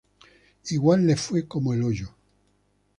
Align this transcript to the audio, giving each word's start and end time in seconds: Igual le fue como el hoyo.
Igual 0.71 1.05
le 1.05 1.15
fue 1.15 1.47
como 1.47 1.75
el 1.75 1.83
hoyo. 1.83 2.09